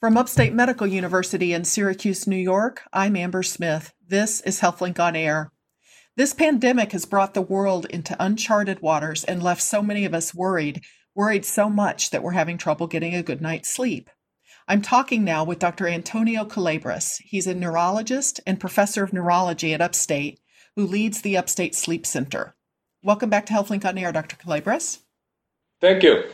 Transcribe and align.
From 0.00 0.16
Upstate 0.16 0.54
Medical 0.54 0.86
University 0.86 1.52
in 1.52 1.66
Syracuse, 1.66 2.26
New 2.26 2.34
York, 2.34 2.80
I'm 2.90 3.16
Amber 3.16 3.42
Smith. 3.42 3.92
This 4.08 4.40
is 4.40 4.60
HealthLink 4.60 4.98
on 4.98 5.14
Air. 5.14 5.52
This 6.16 6.32
pandemic 6.32 6.92
has 6.92 7.04
brought 7.04 7.34
the 7.34 7.42
world 7.42 7.84
into 7.84 8.16
uncharted 8.18 8.80
waters 8.80 9.24
and 9.24 9.42
left 9.42 9.60
so 9.60 9.82
many 9.82 10.06
of 10.06 10.14
us 10.14 10.34
worried, 10.34 10.80
worried 11.14 11.44
so 11.44 11.68
much 11.68 12.08
that 12.08 12.22
we're 12.22 12.30
having 12.30 12.56
trouble 12.56 12.86
getting 12.86 13.14
a 13.14 13.22
good 13.22 13.42
night's 13.42 13.68
sleep. 13.68 14.08
I'm 14.66 14.80
talking 14.80 15.22
now 15.22 15.44
with 15.44 15.58
Dr. 15.58 15.86
Antonio 15.86 16.46
Culebras. 16.46 17.20
He's 17.22 17.46
a 17.46 17.54
neurologist 17.54 18.40
and 18.46 18.58
professor 18.58 19.04
of 19.04 19.12
neurology 19.12 19.74
at 19.74 19.82
Upstate 19.82 20.40
who 20.76 20.86
leads 20.86 21.20
the 21.20 21.36
Upstate 21.36 21.74
Sleep 21.74 22.06
Center. 22.06 22.54
Welcome 23.02 23.28
back 23.28 23.44
to 23.46 23.52
HealthLink 23.52 23.84
on 23.84 23.98
Air, 23.98 24.12
Dr. 24.12 24.36
Culebras. 24.36 25.00
Thank 25.78 26.02
you. 26.02 26.24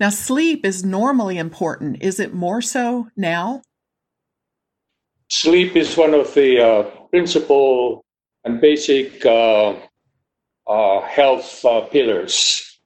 Now, 0.00 0.10
sleep 0.10 0.64
is 0.64 0.84
normally 0.84 1.38
important. 1.38 2.02
Is 2.02 2.20
it 2.20 2.34
more 2.34 2.62
so 2.62 3.08
now? 3.16 3.62
Sleep 5.30 5.76
is 5.76 5.96
one 5.96 6.14
of 6.14 6.32
the 6.34 6.60
uh, 6.60 6.82
principal 7.10 8.04
and 8.44 8.60
basic 8.60 9.24
uh, 9.26 9.74
uh, 10.66 11.00
health 11.02 11.64
uh, 11.64 11.82
pillars, 11.82 12.80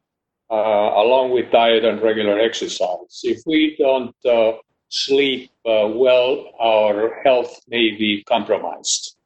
uh, 0.51 0.55
along 0.55 1.31
with 1.33 1.51
diet 1.51 1.85
and 1.85 2.03
regular 2.03 2.39
exercise. 2.39 3.21
If 3.23 3.43
we 3.47 3.77
don't 3.79 4.15
uh, 4.25 4.59
sleep 4.89 5.51
well, 5.65 6.51
our 6.61 7.21
health 7.25 7.61
may 7.69 7.91
be 7.97 8.25
compromised. 8.27 9.17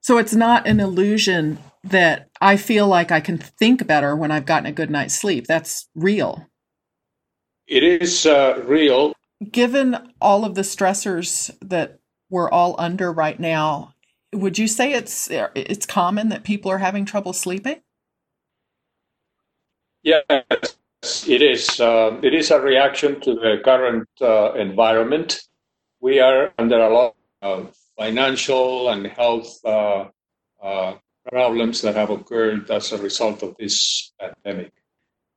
So 0.00 0.18
it's 0.18 0.34
not 0.34 0.66
an 0.66 0.80
illusion 0.80 1.58
that 1.84 2.28
I 2.40 2.56
feel 2.56 2.86
like 2.86 3.10
I 3.10 3.20
can 3.20 3.38
think 3.38 3.86
better 3.86 4.14
when 4.14 4.30
I've 4.30 4.46
gotten 4.46 4.66
a 4.66 4.72
good 4.72 4.90
night's 4.90 5.14
sleep. 5.14 5.46
That's 5.46 5.88
real. 5.94 6.46
It 7.68 7.84
is 7.84 8.24
uh, 8.24 8.62
real. 8.64 9.12
Given 9.52 10.12
all 10.20 10.44
of 10.46 10.54
the 10.54 10.62
stressors 10.62 11.54
that 11.60 12.00
we're 12.30 12.50
all 12.50 12.74
under 12.78 13.12
right 13.12 13.38
now, 13.38 13.94
would 14.32 14.58
you 14.58 14.66
say 14.66 14.94
it's 14.94 15.28
it's 15.30 15.86
common 15.86 16.30
that 16.30 16.44
people 16.44 16.70
are 16.70 16.78
having 16.78 17.04
trouble 17.04 17.34
sleeping? 17.34 17.82
Yes, 20.02 20.24
it 21.28 21.42
is. 21.42 21.78
Uh, 21.78 22.18
it 22.22 22.32
is 22.32 22.50
a 22.50 22.58
reaction 22.58 23.20
to 23.20 23.34
the 23.34 23.60
current 23.62 24.08
uh, 24.20 24.54
environment. 24.54 25.42
We 26.00 26.20
are 26.20 26.52
under 26.58 26.80
a 26.80 26.92
lot 26.92 27.16
of 27.42 27.76
financial 27.98 28.88
and 28.88 29.06
health 29.06 29.58
uh, 29.64 30.06
uh 30.62 30.94
problems 31.30 31.82
that 31.82 31.94
have 31.94 32.08
occurred 32.08 32.70
as 32.70 32.92
a 32.92 32.98
result 32.98 33.42
of 33.42 33.54
this 33.58 34.12
pandemic. 34.18 34.72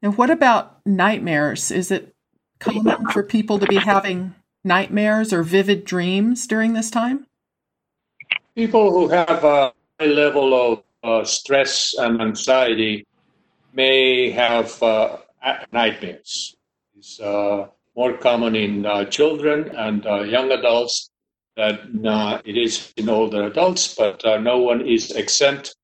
And 0.02 0.18
what 0.18 0.30
about 0.30 0.80
nightmares? 0.86 1.70
Is 1.70 1.92
it 1.92 2.16
common 2.62 3.08
for 3.12 3.24
people 3.24 3.60
to 3.60 3.66
be 3.66 3.76
having 3.76 4.36
nightmares 4.64 5.34
or 5.34 5.44
vivid 5.44 5.84
dreams 5.84 6.48
during 6.48 6.74
this 6.74 6.90
time? 6.90 7.28
People 8.56 8.92
who 8.92 9.08
have 9.10 9.44
a 9.44 9.74
high 10.00 10.06
level 10.06 10.54
of 10.54 10.84
uh, 11.04 11.26
stress 11.26 11.94
and 11.98 12.22
anxiety 12.22 13.06
may 13.74 14.30
have 14.32 14.82
uh, 14.84 15.18
nightmares. 15.72 16.56
It's 16.98 17.20
uh, 17.20 17.68
more 17.96 18.14
common 18.18 18.56
in 18.56 18.86
uh, 18.86 19.06
children 19.06 19.72
and 19.76 20.06
uh, 20.06 20.22
young 20.22 20.52
adults 20.52 21.10
than 21.58 22.06
uh, 22.06 22.42
it 22.46 22.58
is 22.58 22.94
in 22.98 23.10
older 23.10 23.44
adults, 23.48 23.96
but 23.96 24.22
no 24.42 24.60
one 24.60 24.88
is 24.88 25.12
exempt 25.12 25.76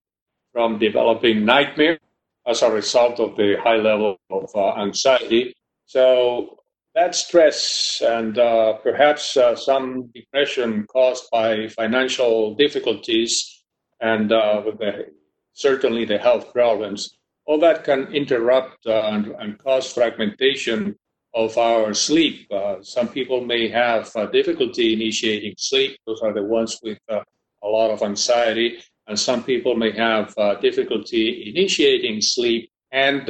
from 0.53 0.79
developing 0.79 1.45
nightmares 1.45 1.99
as 2.45 2.61
a 2.61 2.71
result 2.71 3.19
of 3.19 3.35
the 3.35 3.57
high 3.61 3.75
level 3.75 4.17
of 4.29 4.49
anxiety. 4.77 5.53
So 5.85 6.59
that 6.97 7.13
stress 7.13 8.01
and 8.03 8.39
uh, 8.39 8.73
perhaps 8.81 9.37
uh, 9.37 9.55
some 9.55 10.09
depression 10.15 10.83
caused 10.87 11.25
by 11.31 11.67
financial 11.67 12.55
difficulties 12.55 13.63
and 14.01 14.31
uh, 14.31 14.63
the, 14.79 15.05
certainly 15.53 16.05
the 16.05 16.17
health 16.17 16.51
problems, 16.51 17.15
all 17.45 17.59
that 17.59 17.83
can 17.83 18.07
interrupt 18.15 18.87
uh, 18.87 19.09
and, 19.13 19.27
and, 19.37 19.59
cause 19.59 19.93
fragmentation 19.93 20.95
of 21.35 21.55
our 21.59 21.93
sleep. 21.93 22.51
Uh, 22.51 22.81
some 22.81 23.07
people 23.07 23.45
may 23.45 23.69
have 23.69 24.11
uh, 24.15 24.25
difficulty 24.25 24.93
initiating 24.93 25.53
sleep. 25.59 25.99
Those 26.07 26.21
are 26.23 26.33
the 26.33 26.43
ones 26.43 26.79
with 26.81 26.97
a 27.09 27.21
lot 27.63 27.91
of 27.91 28.01
anxiety. 28.01 28.79
And 29.05 29.19
some 29.19 29.43
people 29.43 29.75
may 29.75 29.91
have 29.91 30.33
difficulty 30.61 31.53
initiating 31.55 32.21
sleep 32.21 32.71
and 32.91 33.29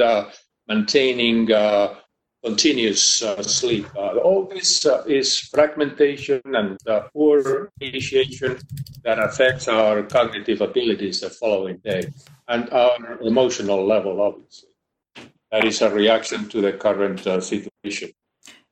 maintaining 0.66 1.46
continuous 2.44 3.22
uh, 3.22 3.42
sleep. 3.42 3.86
Uh, 3.96 4.16
all 4.18 4.46
this 4.46 4.86
uh, 4.86 5.02
is 5.06 5.38
fragmentation 5.38 6.40
and 6.44 6.78
uh, 6.86 7.00
poor 7.12 7.70
initiation 7.80 8.58
that 9.04 9.18
affects 9.18 9.68
our 9.68 10.02
cognitive 10.02 10.60
abilities 10.60 11.20
the 11.20 11.30
following 11.30 11.78
day 11.78 12.02
and 12.48 12.70
our 12.70 13.18
emotional 13.22 13.86
level, 13.86 14.20
obviously. 14.20 14.68
That 15.50 15.64
is 15.64 15.80
a 15.82 15.90
reaction 15.90 16.48
to 16.50 16.60
the 16.60 16.72
current 16.72 17.26
uh, 17.26 17.40
situation. 17.40 18.10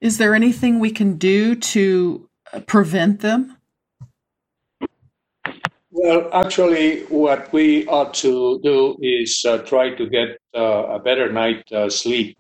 Is 0.01 0.19
there 0.19 0.35
anything 0.35 0.79
we 0.79 0.91
can 0.91 1.17
do 1.17 1.55
to 1.55 2.29
uh, 2.53 2.61
prevent 2.61 3.21
them? 3.21 3.57
Well, 5.91 6.29
actually, 6.35 7.05
what 7.05 7.51
we 7.55 7.87
ought 7.87 8.13
to 8.15 8.61
do 8.63 8.99
is 9.01 9.45
try 9.65 9.95
to 9.95 10.07
get 10.07 10.39
a 10.53 10.99
better 11.03 11.33
night 11.33 11.65
sleep 11.89 12.37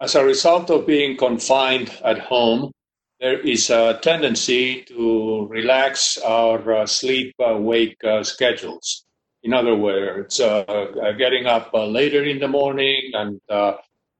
as 0.00 0.14
a 0.14 0.24
result 0.24 0.70
of 0.70 0.86
being 0.86 1.16
confined 1.16 1.90
at 2.04 2.18
home, 2.18 2.72
there 3.20 3.38
is 3.40 3.68
a 3.68 3.98
tendency 4.02 4.82
to 4.84 5.46
relax 5.48 6.16
our 6.18 6.72
uh, 6.72 6.86
sleep 6.86 7.34
uh, 7.38 7.54
wake 7.56 8.02
uh, 8.02 8.24
schedules. 8.24 9.04
In 9.42 9.52
other 9.52 9.76
words, 9.76 10.40
uh, 10.40 10.60
uh, 10.60 11.12
getting 11.12 11.46
up 11.46 11.70
uh, 11.74 11.86
later 11.86 12.24
in 12.24 12.38
the 12.38 12.48
morning 12.48 13.10
and 13.12 13.40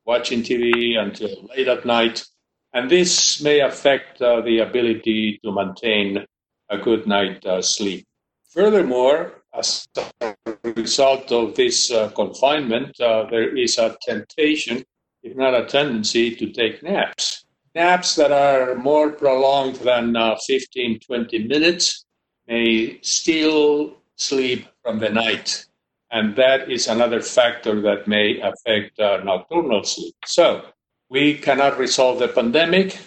watching 0.05 0.43
TV 0.43 0.99
until 0.99 1.49
late 1.57 1.69
at 1.69 1.87
night. 1.87 2.25
And 2.73 2.91
this 2.91 3.41
may 3.41 3.61
affect 3.61 4.19
the 4.19 4.65
ability 4.67 5.41
to 5.45 5.53
maintain 5.53 6.25
a 6.69 6.79
good 6.79 7.07
night 7.07 7.45
sleep. 7.63 8.07
Furthermore, 8.51 9.43
as 9.55 9.89
a 10.21 10.35
result 10.65 11.33
of 11.33 11.55
this 11.55 11.91
confinement, 12.15 12.97
there 12.99 13.57
is 13.57 13.79
a 13.79 13.97
temptation 14.03 14.85
if 15.23 15.37
not 15.37 15.55
a 15.55 15.67
tendency, 15.67 16.35
to 16.37 16.51
take 16.51 16.83
naps. 16.83 17.45
Naps 17.75 18.17
that 18.17 18.33
are 18.33 18.75
more 18.75 19.11
prolonged 19.11 19.77
than 19.77 20.17
uh, 20.17 20.37
15, 20.47 21.01
20 21.01 21.47
minutes 21.47 22.05
may 22.49 22.99
steal 23.03 23.97
sleep 24.17 24.67
from 24.83 24.99
the 24.99 25.09
night. 25.09 25.67
And 26.11 26.35
that 26.37 26.71
is 26.71 26.89
another 26.89 27.23
factor 27.23 27.81
that 27.83 28.09
may 28.09 28.41
affect 28.41 28.99
uh, 28.99 29.19
nocturnal 29.23 29.85
sleep. 29.85 30.17
So 30.27 30.63
we 31.09 31.35
cannot 31.35 31.79
resolve 31.79 32.19
the 32.19 32.29
pandemic, 32.29 32.99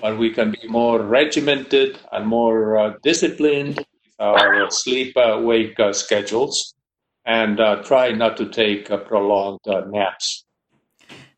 but 0.00 0.18
we 0.18 0.30
can 0.30 0.52
be 0.52 0.68
more 0.68 1.02
regimented 1.02 1.98
and 2.12 2.26
more 2.26 2.78
uh, 2.78 2.92
disciplined 3.02 3.78
with 3.78 4.14
our 4.20 4.70
sleep 4.70 5.16
uh, 5.16 5.40
wake 5.42 5.78
uh, 5.80 5.92
schedules 5.92 6.74
and 7.26 7.58
uh, 7.58 7.82
try 7.82 8.12
not 8.12 8.36
to 8.36 8.48
take 8.48 8.86
prolonged 9.06 9.60
naps. 9.90 10.44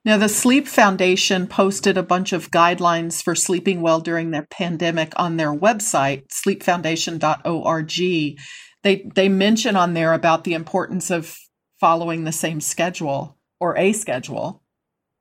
Now, 0.07 0.17
the 0.19 0.29
Sleep 0.29 0.69
Foundation 0.69 1.49
posted 1.49 1.99
a 1.99 2.03
bunch 2.05 2.33
of 2.33 2.53
guidelines 2.53 3.21
for 3.21 3.35
sleeping 3.35 3.81
well 3.81 3.99
during 3.99 4.31
the 4.31 4.47
pandemic 4.49 5.13
on 5.17 5.37
their 5.37 5.53
website, 5.53 6.29
sleepfoundation.org. 6.29 8.39
They 8.85 9.11
they 9.17 9.29
mention 9.29 9.75
on 9.75 9.95
there 9.95 10.13
about 10.13 10.45
the 10.45 10.55
importance 10.55 11.11
of 11.11 11.37
following 11.81 12.23
the 12.23 12.31
same 12.31 12.61
schedule 12.61 13.37
or 13.59 13.77
a 13.77 13.93
schedule 13.93 14.63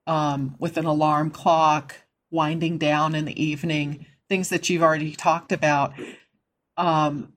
um, 0.06 0.56
with 0.60 0.78
an 0.78 0.86
alarm 0.86 1.32
clock, 1.32 1.96
winding 2.30 2.78
down 2.78 3.16
in 3.16 3.26
the 3.26 3.44
evening, 3.44 4.06
things 4.30 4.50
that 4.50 4.70
you've 4.70 4.84
already 4.84 5.16
talked 5.16 5.52
about. 5.52 5.94
Um, 6.78 7.34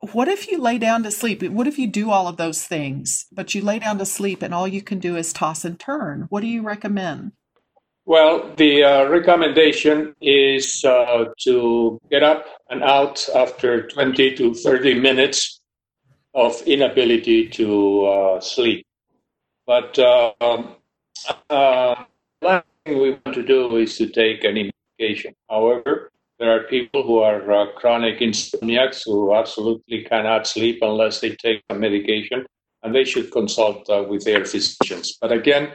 what 0.00 0.28
if 0.28 0.50
you 0.50 0.58
lay 0.58 0.78
down 0.78 1.02
to 1.02 1.10
sleep? 1.10 1.42
What 1.42 1.66
if 1.66 1.78
you 1.78 1.86
do 1.86 2.10
all 2.10 2.26
of 2.26 2.36
those 2.36 2.66
things, 2.66 3.26
but 3.32 3.54
you 3.54 3.62
lay 3.62 3.78
down 3.78 3.98
to 3.98 4.06
sleep 4.06 4.42
and 4.42 4.54
all 4.54 4.66
you 4.66 4.82
can 4.82 4.98
do 4.98 5.16
is 5.16 5.32
toss 5.32 5.64
and 5.64 5.78
turn? 5.78 6.26
What 6.30 6.40
do 6.40 6.46
you 6.46 6.62
recommend? 6.62 7.32
Well, 8.06 8.52
the 8.56 8.82
uh, 8.82 9.08
recommendation 9.08 10.14
is 10.20 10.84
uh, 10.84 11.26
to 11.40 12.00
get 12.10 12.22
up 12.22 12.46
and 12.70 12.82
out 12.82 13.28
after 13.36 13.86
20 13.86 14.34
to 14.36 14.54
30 14.54 14.94
minutes 15.00 15.60
of 16.34 16.60
inability 16.62 17.48
to 17.50 18.06
uh, 18.06 18.40
sleep. 18.40 18.86
But 19.66 19.98
um, 19.98 20.76
uh, 21.50 22.04
last 22.40 22.66
thing 22.84 23.00
we 23.00 23.10
want 23.10 23.34
to 23.34 23.42
do 23.42 23.76
is 23.76 23.96
to 23.98 24.08
take 24.08 24.44
any 24.44 24.70
medication. 24.98 25.34
However, 25.48 26.09
there 26.40 26.56
are 26.56 26.64
people 26.64 27.02
who 27.02 27.18
are 27.18 27.52
uh, 27.52 27.66
chronic 27.72 28.18
insomniacs 28.20 29.02
who 29.04 29.34
absolutely 29.34 30.02
cannot 30.04 30.46
sleep 30.46 30.78
unless 30.80 31.20
they 31.20 31.36
take 31.36 31.62
a 31.68 31.74
medication, 31.74 32.46
and 32.82 32.94
they 32.94 33.04
should 33.04 33.30
consult 33.30 33.88
uh, 33.90 34.02
with 34.08 34.24
their 34.24 34.46
physicians. 34.46 35.18
But 35.20 35.32
again, 35.32 35.68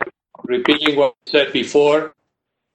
repeating 0.43 0.95
what 0.95 1.13
I 1.27 1.31
said 1.31 1.53
before, 1.53 2.15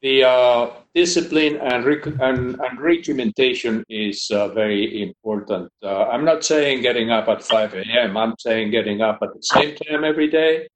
the 0.03 0.23
uh, 0.23 0.71
discipline 0.95 1.57
and, 1.57 1.85
rec- 1.85 2.07
and, 2.07 2.59
and 2.61 2.81
regimentation 2.81 3.85
is 3.89 4.31
uh, 4.31 4.49
very 4.49 5.03
important. 5.03 5.69
Uh, 5.83 6.05
I'm 6.05 6.25
not 6.25 6.45
saying 6.45 6.83
getting 6.83 7.11
up 7.11 7.29
at 7.29 7.43
5 7.43 7.75
a.m., 7.75 8.17
I'm 8.17 8.35
saying 8.39 8.71
getting 8.71 9.03
up 9.03 9.19
at 9.21 9.35
the 9.35 9.43
same 9.43 9.75
time 9.75 10.05
every 10.05 10.31
day 10.31 10.69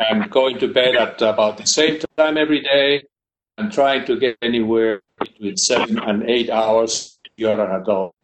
and 0.00 0.30
going 0.30 0.58
to 0.58 0.72
bed 0.72 0.96
at 0.96 1.20
about 1.20 1.58
the 1.58 1.66
same 1.66 2.00
time 2.16 2.38
every 2.38 2.62
day 2.62 3.02
and 3.58 3.72
trying 3.72 4.04
to 4.06 4.18
get 4.18 4.36
anywhere 4.42 5.00
between 5.18 5.56
seven 5.56 5.98
and 5.98 6.28
eight 6.28 6.50
hours 6.50 7.14
you're 7.36 7.60
an 7.60 7.82
adult. 7.82 8.14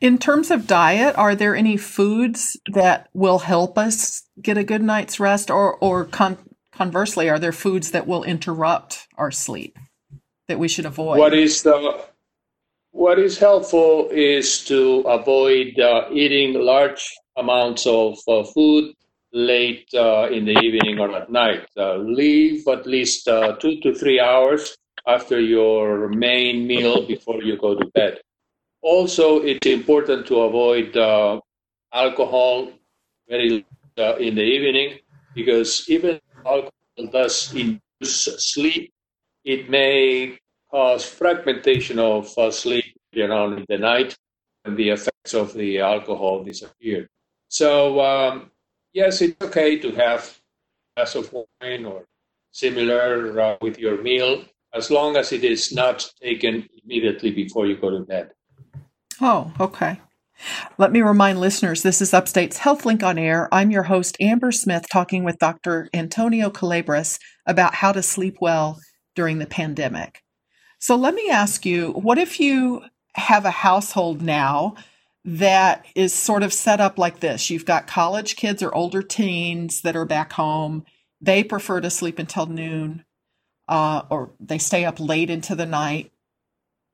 In 0.00 0.18
terms 0.18 0.50
of 0.50 0.66
diet, 0.66 1.16
are 1.16 1.34
there 1.34 1.56
any 1.56 1.76
foods 1.76 2.56
that 2.70 3.08
will 3.14 3.40
help 3.40 3.78
us 3.78 4.22
get 4.40 4.58
a 4.58 4.64
good 4.64 4.82
night's 4.82 5.18
rest, 5.18 5.50
or, 5.50 5.76
or 5.76 6.04
con- 6.04 6.38
conversely, 6.72 7.30
are 7.30 7.38
there 7.38 7.52
foods 7.52 7.92
that 7.92 8.06
will 8.06 8.22
interrupt 8.22 9.06
our 9.16 9.30
sleep 9.30 9.78
that 10.48 10.58
we 10.58 10.68
should 10.68 10.84
avoid? 10.84 11.18
What 11.18 11.34
is 11.34 11.62
the 11.62 12.04
what 12.90 13.18
is 13.18 13.38
helpful 13.38 14.08
is 14.10 14.64
to 14.64 15.00
avoid 15.00 15.78
uh, 15.78 16.08
eating 16.10 16.54
large 16.54 17.14
amounts 17.36 17.86
of 17.86 18.18
uh, 18.26 18.42
food 18.42 18.94
late 19.36 19.86
uh, 19.94 20.28
in 20.30 20.46
the 20.46 20.58
evening 20.60 20.98
or 20.98 21.14
at 21.14 21.30
night. 21.30 21.68
Uh, 21.76 21.96
leave 21.96 22.66
at 22.68 22.86
least 22.86 23.28
uh, 23.28 23.52
two 23.56 23.78
to 23.80 23.94
three 23.94 24.18
hours 24.18 24.74
after 25.06 25.38
your 25.38 26.08
main 26.08 26.66
meal 26.66 27.06
before 27.06 27.42
you 27.42 27.56
go 27.58 27.74
to 27.74 27.84
bed. 27.94 28.18
Also, 28.82 29.42
it's 29.42 29.66
important 29.66 30.26
to 30.26 30.40
avoid 30.40 30.96
uh, 30.96 31.38
alcohol 31.92 32.72
very 33.28 33.66
uh, 33.98 34.16
in 34.16 34.34
the 34.34 34.42
evening 34.42 34.98
because 35.34 35.84
even 35.88 36.18
alcohol 36.46 36.72
does 37.12 37.52
induce 37.54 38.24
sleep, 38.38 38.90
it 39.44 39.68
may 39.68 40.38
cause 40.70 41.04
fragmentation 41.04 41.98
of 41.98 42.36
uh, 42.38 42.50
sleep 42.50 42.84
around 43.16 43.64
the 43.68 43.78
night 43.78 44.16
and 44.64 44.76
the 44.76 44.90
effects 44.90 45.34
of 45.34 45.52
the 45.54 45.80
alcohol 45.80 46.42
disappear. 46.42 47.08
So 47.48 48.00
um, 48.00 48.50
yes, 48.96 49.20
it's 49.20 49.36
okay 49.42 49.78
to 49.78 49.92
have 49.92 50.40
a 50.96 51.00
glass 51.00 51.14
of 51.14 51.32
wine 51.32 51.84
or 51.84 52.04
similar 52.50 53.38
uh, 53.38 53.56
with 53.60 53.78
your 53.78 54.02
meal, 54.02 54.42
as 54.74 54.90
long 54.90 55.16
as 55.16 55.32
it 55.32 55.44
is 55.44 55.70
not 55.72 56.10
taken 56.20 56.66
immediately 56.82 57.30
before 57.30 57.66
you 57.66 57.76
go 57.76 57.90
to 57.90 58.00
bed. 58.00 58.30
Oh, 59.20 59.52
okay. 59.60 60.00
Let 60.78 60.92
me 60.92 61.02
remind 61.02 61.40
listeners 61.40 61.82
this 61.82 62.00
is 62.00 62.12
Upstate's 62.12 62.58
HealthLink 62.58 63.02
on 63.02 63.18
Air. 63.18 63.48
I'm 63.52 63.70
your 63.70 63.84
host, 63.84 64.16
Amber 64.20 64.52
Smith, 64.52 64.86
talking 64.90 65.24
with 65.24 65.38
Dr. 65.38 65.88
Antonio 65.94 66.50
Culebras 66.50 67.18
about 67.46 67.74
how 67.74 67.92
to 67.92 68.02
sleep 68.02 68.36
well 68.40 68.78
during 69.14 69.38
the 69.38 69.46
pandemic. 69.46 70.22
So 70.78 70.96
let 70.96 71.14
me 71.14 71.28
ask 71.30 71.64
you 71.64 71.92
what 71.92 72.18
if 72.18 72.40
you 72.40 72.82
have 73.14 73.46
a 73.46 73.50
household 73.50 74.20
now 74.20 74.74
that 75.26 75.84
is 75.96 76.14
sort 76.14 76.44
of 76.44 76.52
set 76.52 76.80
up 76.80 76.98
like 76.98 77.18
this. 77.18 77.50
You've 77.50 77.64
got 77.64 77.88
college 77.88 78.36
kids 78.36 78.62
or 78.62 78.72
older 78.72 79.02
teens 79.02 79.80
that 79.82 79.96
are 79.96 80.04
back 80.04 80.32
home. 80.34 80.84
They 81.20 81.42
prefer 81.42 81.80
to 81.80 81.90
sleep 81.90 82.20
until 82.20 82.46
noon, 82.46 83.04
uh, 83.66 84.02
or 84.08 84.30
they 84.38 84.58
stay 84.58 84.84
up 84.84 85.00
late 85.00 85.28
into 85.28 85.56
the 85.56 85.66
night. 85.66 86.12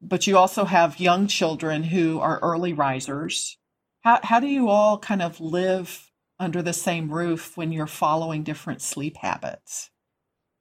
But 0.01 0.27
you 0.27 0.39
also 0.39 0.65
have 0.65 0.99
young 0.99 1.27
children 1.27 1.85
who 1.85 2.21
are 2.21 2.41
early 2.41 2.73
risers. 2.73 3.59
How, 4.01 4.19
how 4.23 4.41
do 4.41 4.47
you 4.47 4.71
all 4.71 4.99
kind 4.99 5.21
of 5.21 5.39
live 5.39 6.11
under 6.41 6.63
the 6.63 6.73
same 6.73 7.13
roof 7.13 7.57
when 7.57 7.71
you're 7.71 7.87
following 7.87 8.43
different 8.43 8.81
sleep 8.81 9.19
habits? 9.19 9.91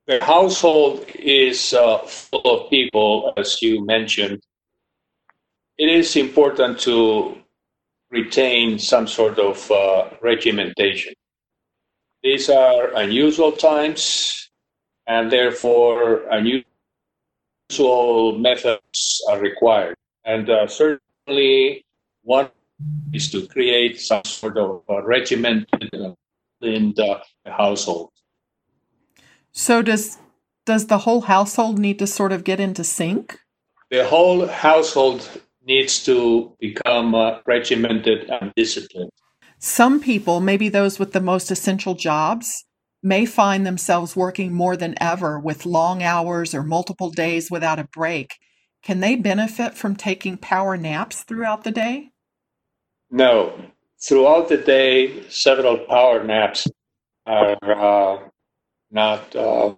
The 0.08 0.24
household 0.24 1.06
is 1.16 1.74
uh, 1.74 2.00
full 2.00 2.42
of 2.42 2.70
people, 2.70 3.34
as 3.38 3.62
you 3.62 3.86
mentioned. 3.86 4.42
It 5.78 5.90
is 5.90 6.18
important 6.18 6.80
to 6.82 7.38
retain 8.12 8.78
some 8.78 9.08
sort 9.08 9.40
of 9.40 9.72
uh, 9.72 10.10
regimentation. 10.22 11.14
These 12.24 12.50
are 12.50 12.94
unusual 12.96 13.54
times, 13.54 14.50
and 15.08 15.32
therefore 15.32 16.24
unusual 16.30 16.66
methods 18.38 19.22
are 19.30 19.40
required. 19.40 19.96
And 20.24 20.50
uh, 20.50 20.68
certainly, 20.68 21.84
one 22.24 22.50
is 23.14 23.32
to 23.32 23.48
create 23.48 24.00
some 24.00 24.24
sort 24.26 24.58
of 24.58 24.84
uh, 24.90 25.02
regimented 25.04 25.90
in 26.62 26.94
the 26.96 27.22
household. 27.46 28.12
So 29.52 29.82
does 29.82 30.18
does 30.66 30.88
the 30.88 31.00
whole 31.00 31.22
household 31.22 31.80
need 31.80 32.00
to 32.00 32.08
sort 32.08 32.32
of 32.32 32.44
get 32.44 32.60
into 32.60 32.84
sync? 32.84 33.40
The 33.90 34.06
whole 34.06 34.48
household 34.48 35.28
needs 35.66 36.04
to 36.06 36.56
become 36.60 37.16
uh, 37.16 37.40
regimented 37.46 38.30
and 38.30 38.52
disciplined. 38.56 39.12
Some 39.60 40.00
people, 40.00 40.40
maybe 40.40 40.70
those 40.70 40.98
with 40.98 41.12
the 41.12 41.22
most 41.22 41.52
essential 41.52 41.94
jobs, 41.94 42.66
may 43.04 43.26
find 43.26 43.66
themselves 43.66 44.16
working 44.16 44.54
more 44.54 44.76
than 44.76 44.96
ever 45.02 45.40
with 45.40 45.66
long 45.66 46.04
hours 46.04 46.54
or 46.54 46.64
multiple 46.64 47.10
days 47.10 47.50
without 47.50 47.80
a 47.80 47.88
break. 47.94 48.36
Can 48.84 49.00
they 49.00 49.16
benefit 49.16 49.76
from 49.76 49.96
taking 49.96 50.38
power 50.38 50.78
naps 50.78 51.24
throughout 51.24 51.64
the 51.64 51.72
day? 51.72 52.10
No. 53.10 53.54
Throughout 54.02 54.50
the 54.50 54.58
day, 54.58 55.24
several 55.30 55.78
power 55.78 56.24
naps 56.24 56.68
are 57.28 57.58
uh, 57.64 58.20
not 58.90 59.36
uh, 59.36 59.76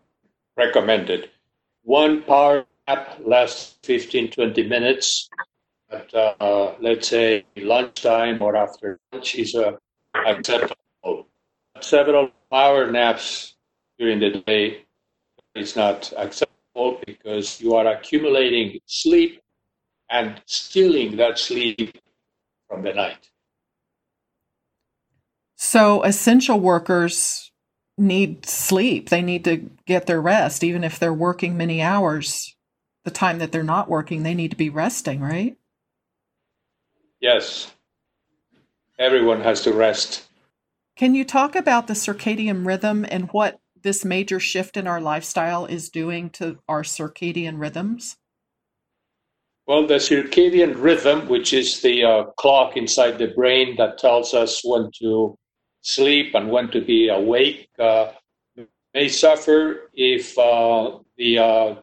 recommended. 0.55 1.29
One 1.83 2.23
power 2.23 2.65
nap 2.87 3.19
lasts 3.25 3.75
15 3.83 4.31
20 4.31 4.63
minutes 4.67 5.29
uh, 6.13 6.75
let's 6.79 7.07
say 7.07 7.45
lunchtime 7.57 8.41
or 8.41 8.55
after 8.55 8.99
lunch 9.11 9.35
is 9.35 9.55
uh, 9.55 9.73
acceptable. 10.25 11.27
Several 11.81 12.29
power 12.51 12.91
naps 12.91 13.55
during 13.97 14.19
the 14.19 14.41
day 14.45 14.85
is 15.55 15.75
not 15.75 16.11
acceptable 16.17 17.01
because 17.05 17.61
you 17.61 17.75
are 17.75 17.87
accumulating 17.87 18.79
sleep 18.85 19.41
and 20.09 20.41
stealing 20.45 21.17
that 21.17 21.39
sleep 21.39 21.97
from 22.69 22.83
the 22.83 22.93
night. 22.93 23.29
So 25.55 26.03
essential 26.03 26.59
workers 26.59 27.51
need 27.97 28.45
sleep. 28.45 29.09
They 29.09 29.21
need 29.21 29.43
to 29.45 29.69
get 29.85 30.07
their 30.07 30.21
rest, 30.21 30.63
even 30.63 30.83
if 30.83 30.99
they're 30.99 31.13
working 31.13 31.57
many 31.57 31.81
hours. 31.81 32.55
The 33.05 33.11
time 33.11 33.39
that 33.39 33.51
they're 33.51 33.63
not 33.63 33.89
working, 33.89 34.23
they 34.23 34.33
need 34.33 34.51
to 34.51 34.57
be 34.57 34.69
resting, 34.69 35.19
right? 35.19 35.57
Yes. 37.23 37.73
Everyone 38.99 39.39
has 39.39 39.61
to 39.61 39.71
rest. 39.71 40.27
Can 40.97 41.15
you 41.15 41.23
talk 41.23 41.55
about 41.55 41.87
the 41.87 41.93
circadian 41.93 42.65
rhythm 42.67 43.05
and 43.09 43.29
what 43.31 43.61
this 43.81 44.03
major 44.03 44.41
shift 44.41 44.75
in 44.75 44.87
our 44.87 44.99
lifestyle 44.99 45.65
is 45.65 45.89
doing 45.89 46.29
to 46.31 46.59
our 46.67 46.83
circadian 46.83 47.61
rhythms? 47.61 48.17
Well, 49.65 49.87
the 49.87 49.95
circadian 49.95 50.75
rhythm, 50.83 51.29
which 51.29 51.53
is 51.53 51.81
the 51.81 52.03
uh, 52.03 52.23
clock 52.37 52.75
inside 52.75 53.17
the 53.19 53.27
brain 53.27 53.77
that 53.77 53.97
tells 53.97 54.33
us 54.33 54.59
when 54.61 54.91
to 54.99 55.37
sleep 55.79 56.35
and 56.35 56.51
when 56.51 56.71
to 56.71 56.81
be 56.81 57.07
awake, 57.07 57.69
uh, 57.79 58.11
may 58.93 59.07
suffer 59.07 59.89
if 59.93 60.37
uh, 60.37 60.99
the 61.15 61.39
uh, 61.39 61.75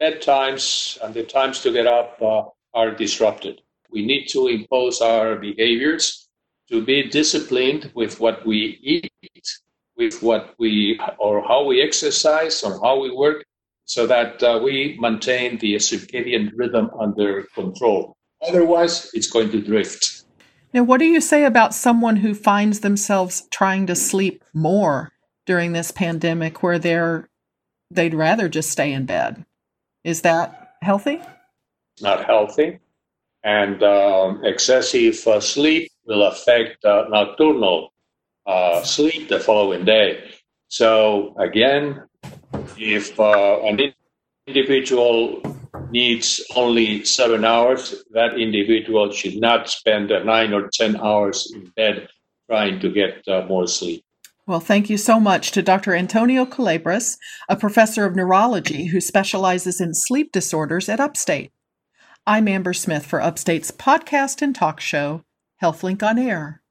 bedtimes 0.00 0.98
and 1.02 1.12
the 1.12 1.24
times 1.24 1.60
to 1.60 1.72
get 1.72 1.86
up 1.86 2.16
uh, 2.22 2.44
are 2.72 2.90
disrupted 2.90 3.60
we 3.92 4.04
need 4.04 4.26
to 4.28 4.48
impose 4.48 5.00
our 5.00 5.36
behaviors 5.36 6.28
to 6.70 6.82
be 6.84 7.08
disciplined 7.08 7.90
with 7.94 8.18
what 8.18 8.44
we 8.46 8.78
eat, 8.82 9.46
with 9.96 10.22
what 10.22 10.54
we 10.58 10.98
or 11.18 11.46
how 11.46 11.64
we 11.64 11.82
exercise 11.82 12.62
or 12.62 12.80
how 12.80 12.98
we 12.98 13.10
work, 13.10 13.44
so 13.84 14.06
that 14.06 14.42
uh, 14.42 14.58
we 14.62 14.96
maintain 14.98 15.58
the 15.58 15.74
circadian 15.76 16.50
rhythm 16.56 16.90
under 16.98 17.42
control. 17.54 18.16
Otherwise, 18.40 19.10
it's 19.12 19.30
going 19.30 19.50
to 19.50 19.60
drift. 19.60 20.24
Now, 20.72 20.82
what 20.82 20.98
do 20.98 21.04
you 21.04 21.20
say 21.20 21.44
about 21.44 21.74
someone 21.74 22.16
who 22.16 22.32
finds 22.32 22.80
themselves 22.80 23.46
trying 23.50 23.86
to 23.88 23.94
sleep 23.94 24.42
more 24.54 25.12
during 25.44 25.72
this 25.72 25.90
pandemic, 25.90 26.62
where 26.62 26.78
they're 26.78 27.28
they'd 27.90 28.14
rather 28.14 28.48
just 28.48 28.70
stay 28.70 28.92
in 28.92 29.04
bed? 29.04 29.44
Is 30.02 30.22
that 30.22 30.76
healthy? 30.80 31.20
It's 31.94 32.02
not 32.02 32.24
healthy 32.24 32.80
and 33.44 33.82
um, 33.82 34.44
excessive 34.44 35.26
uh, 35.26 35.40
sleep 35.40 35.90
will 36.06 36.24
affect 36.26 36.84
uh, 36.84 37.04
nocturnal 37.08 37.92
uh, 38.46 38.82
sleep 38.82 39.28
the 39.28 39.40
following 39.40 39.84
day. 39.84 40.30
So 40.68 41.34
again, 41.38 42.02
if 42.76 43.18
uh, 43.18 43.60
an 43.62 43.92
individual 44.46 45.42
needs 45.90 46.44
only 46.56 47.04
seven 47.04 47.44
hours, 47.44 48.02
that 48.12 48.38
individual 48.38 49.12
should 49.12 49.36
not 49.36 49.68
spend 49.68 50.10
nine 50.24 50.52
or 50.52 50.68
ten 50.72 50.96
hours 50.96 51.52
in 51.54 51.70
bed 51.76 52.08
trying 52.48 52.80
to 52.80 52.90
get 52.90 53.26
uh, 53.28 53.42
more 53.46 53.66
sleep. 53.66 54.04
Well, 54.46 54.60
thank 54.60 54.90
you 54.90 54.96
so 54.96 55.20
much 55.20 55.52
to 55.52 55.62
Dr. 55.62 55.94
Antonio 55.94 56.44
Culebras, 56.44 57.16
a 57.48 57.56
professor 57.56 58.04
of 58.04 58.16
neurology 58.16 58.86
who 58.86 59.00
specializes 59.00 59.80
in 59.80 59.94
sleep 59.94 60.32
disorders 60.32 60.88
at 60.88 60.98
Upstate. 60.98 61.52
I'm 62.24 62.46
Amber 62.46 62.72
Smith 62.72 63.04
for 63.04 63.20
Upstate's 63.20 63.72
podcast 63.72 64.42
and 64.42 64.54
talk 64.54 64.78
show, 64.78 65.22
HealthLink 65.60 66.04
on 66.04 66.20
Air. 66.20 66.61